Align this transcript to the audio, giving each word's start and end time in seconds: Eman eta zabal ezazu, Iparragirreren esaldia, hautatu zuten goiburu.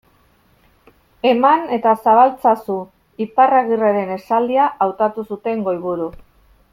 Eman 1.31 1.67
eta 1.77 1.93
zabal 2.07 2.31
ezazu, 2.37 2.79
Iparragirreren 3.27 4.15
esaldia, 4.19 4.65
hautatu 4.87 5.27
zuten 5.33 5.63
goiburu. 5.69 6.09